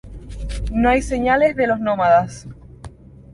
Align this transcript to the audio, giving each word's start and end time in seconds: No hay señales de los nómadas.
No 0.71 0.89
hay 0.89 1.03
señales 1.03 1.55
de 1.55 1.67
los 1.67 1.79
nómadas. 1.79 2.47